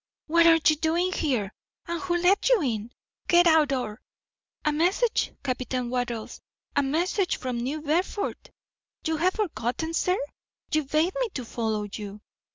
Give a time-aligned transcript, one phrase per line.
[0.25, 1.53] "What are you doing here,
[1.85, 2.91] and who let you in?
[3.27, 4.01] Get out, or"
[4.65, 6.41] "A message, Captain Wattles!
[6.75, 8.51] A message from New Bedford.
[9.05, 10.17] You have forgotten, sir;
[10.73, 12.19] you bade me follow you."